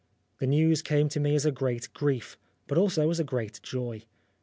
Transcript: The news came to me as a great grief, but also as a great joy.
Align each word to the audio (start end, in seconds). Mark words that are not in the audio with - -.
The 0.39 0.47
news 0.47 0.81
came 0.81 1.09
to 1.09 1.19
me 1.19 1.35
as 1.35 1.45
a 1.45 1.51
great 1.51 1.89
grief, 1.93 2.35
but 2.65 2.79
also 2.79 3.11
as 3.11 3.19
a 3.19 3.23
great 3.23 3.59
joy. 3.61 4.01